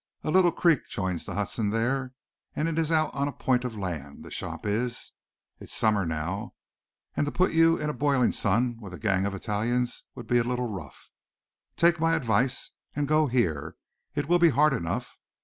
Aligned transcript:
A 0.23 0.31
little 0.31 0.51
creek 0.51 0.87
joins 0.89 1.25
the 1.27 1.35
Hudson 1.35 1.69
there 1.69 2.13
and 2.55 2.67
it's 2.67 2.89
out 2.89 3.13
on 3.13 3.27
a 3.27 3.31
point 3.31 3.63
of 3.63 3.77
land, 3.77 4.23
the 4.23 4.31
shop 4.31 4.65
is. 4.65 5.13
It's 5.59 5.75
summer 5.75 6.07
now, 6.07 6.55
and 7.15 7.23
to 7.27 7.31
put 7.31 7.51
you 7.51 7.77
in 7.77 7.87
a 7.87 7.93
broiling 7.93 8.31
sun 8.31 8.79
with 8.81 8.95
a 8.95 8.97
gang 8.97 9.27
of 9.27 9.35
Italians 9.35 10.03
would 10.15 10.25
be 10.25 10.39
a 10.39 10.43
little 10.43 10.65
rough. 10.67 11.11
Take 11.75 11.99
my 11.99 12.15
advice 12.15 12.71
and 12.95 13.07
go 13.07 13.27
here. 13.27 13.75
It 14.15 14.27
will 14.27 14.39
be 14.39 14.49
hard 14.49 14.73
enough. 14.73 15.19